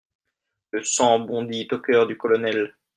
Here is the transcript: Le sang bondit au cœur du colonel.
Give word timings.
Le 0.71 0.81
sang 0.81 1.19
bondit 1.19 1.67
au 1.71 1.77
cœur 1.77 2.07
du 2.07 2.17
colonel. 2.17 2.73